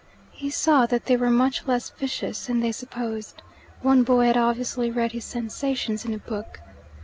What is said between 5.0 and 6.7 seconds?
his sensations in a book.